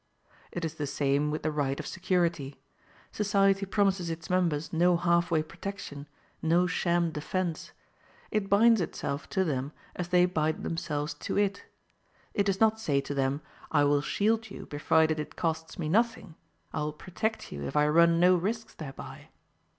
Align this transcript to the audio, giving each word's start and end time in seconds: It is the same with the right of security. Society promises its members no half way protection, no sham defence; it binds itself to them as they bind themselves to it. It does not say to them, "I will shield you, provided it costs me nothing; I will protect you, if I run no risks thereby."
It 0.51 0.65
is 0.65 0.73
the 0.73 0.87
same 0.87 1.29
with 1.29 1.43
the 1.43 1.51
right 1.51 1.79
of 1.79 1.85
security. 1.85 2.59
Society 3.11 3.67
promises 3.67 4.09
its 4.09 4.31
members 4.31 4.73
no 4.73 4.97
half 4.97 5.29
way 5.29 5.43
protection, 5.43 6.07
no 6.41 6.65
sham 6.65 7.11
defence; 7.11 7.71
it 8.31 8.49
binds 8.49 8.81
itself 8.81 9.29
to 9.29 9.43
them 9.43 9.71
as 9.95 10.07
they 10.07 10.25
bind 10.25 10.63
themselves 10.65 11.13
to 11.13 11.37
it. 11.37 11.65
It 12.33 12.47
does 12.47 12.59
not 12.59 12.79
say 12.79 12.99
to 13.01 13.13
them, 13.13 13.41
"I 13.71 13.83
will 13.83 14.01
shield 14.01 14.49
you, 14.49 14.65
provided 14.65 15.19
it 15.19 15.35
costs 15.35 15.77
me 15.77 15.87
nothing; 15.87 16.33
I 16.73 16.79
will 16.81 16.93
protect 16.93 17.51
you, 17.51 17.61
if 17.65 17.75
I 17.75 17.87
run 17.87 18.19
no 18.19 18.35
risks 18.35 18.73
thereby." 18.73 19.29